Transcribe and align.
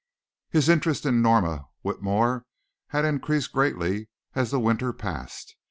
His 0.49 0.67
interest 0.67 1.05
in 1.05 1.21
Norma 1.21 1.67
Whitmore 1.83 2.47
had 2.87 3.05
increased 3.05 3.51
greatly 3.53 4.09
as 4.33 4.49
the 4.49 4.59
winter 4.59 4.91
passed. 4.93 5.53